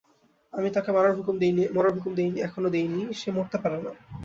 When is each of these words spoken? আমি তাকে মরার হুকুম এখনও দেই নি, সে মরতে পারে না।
আমি 0.53 0.69
তাকে 0.71 0.89
মরার 0.91 1.13
হুকুম 1.17 1.35
এখনও 2.39 2.69
দেই 2.69 2.87
নি, 2.87 3.01
সে 3.13 3.29
মরতে 3.31 3.57
পারে 3.63 3.77
না। 3.77 3.91